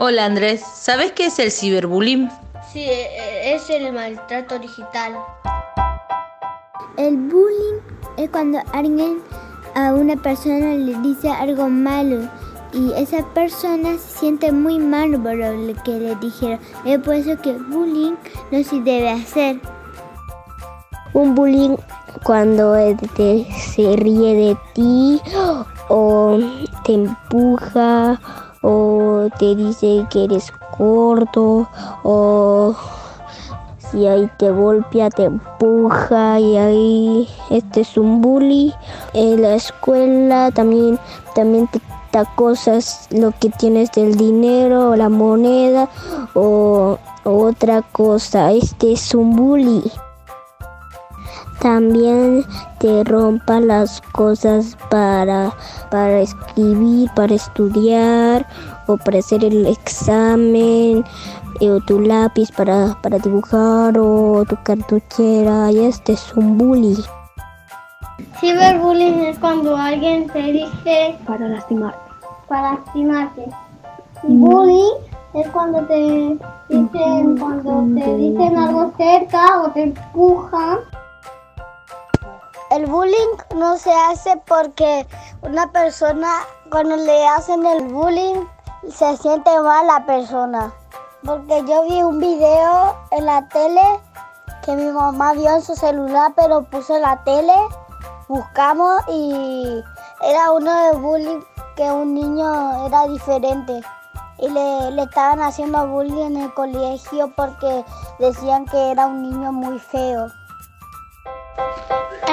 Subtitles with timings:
[0.00, 2.28] Hola Andrés, ¿sabes qué es el ciberbullying?
[2.72, 5.16] Sí, e- es el maltrato digital.
[6.96, 7.80] El bullying
[8.16, 9.20] es cuando alguien
[9.74, 12.28] a una persona le dice algo malo
[12.72, 16.60] y esa persona se siente muy mal por lo que le dijeron.
[16.84, 18.14] Es por eso que bullying
[18.50, 19.60] no se debe hacer.
[21.12, 21.76] Un bullying
[22.22, 22.74] cuando
[23.16, 25.20] te- se ríe de ti
[25.88, 26.38] o
[26.84, 28.20] te empuja
[28.62, 31.68] o te dice que eres corto
[32.02, 32.74] o
[33.90, 38.74] si ahí te golpea, te empuja y ahí este es un bully.
[39.14, 40.98] En la escuela también,
[41.34, 41.80] también te
[42.36, 45.88] cosas, lo que tienes del dinero o la moneda
[46.34, 48.52] o, o otra cosa.
[48.52, 49.82] Este es un bully.
[51.60, 52.44] También
[52.78, 55.52] te rompa las cosas para,
[55.90, 58.46] para escribir, para estudiar
[58.86, 61.04] o para hacer el examen,
[61.60, 65.72] eh, o tu lápiz para, para dibujar o tu cartuchera.
[65.72, 66.96] Y este es un bully.
[68.40, 71.98] Ciberbullying es cuando alguien te dice Para lastimarte.
[72.48, 73.48] para lastimarte.
[74.22, 74.94] Y bullying
[75.34, 76.38] es cuando te
[76.68, 80.78] dicen, cuando te dicen algo cerca o te empujan.
[82.78, 85.04] El bullying no se hace porque
[85.42, 86.28] una persona
[86.70, 88.46] cuando le hacen el bullying
[88.88, 90.72] se siente mal la persona.
[91.24, 93.80] Porque yo vi un video en la tele
[94.64, 97.52] que mi mamá vio en su celular pero puso la tele,
[98.28, 99.82] buscamos y
[100.22, 101.40] era uno de bullying
[101.74, 103.80] que un niño era diferente
[104.38, 107.84] y le, le estaban haciendo bullying en el colegio porque
[108.20, 110.28] decían que era un niño muy feo.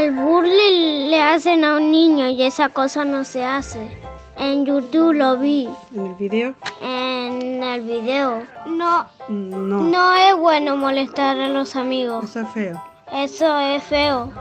[0.00, 3.98] El bullying le hacen a un niño y esa cosa no se hace.
[4.38, 6.54] En YouTube lo vi, ¿En el video?
[6.80, 8.42] en el video.
[8.64, 9.82] No, No.
[9.82, 12.24] no es bueno molestar a los amigos.
[12.24, 12.82] Eso es feo.
[13.12, 14.32] Eso es feo.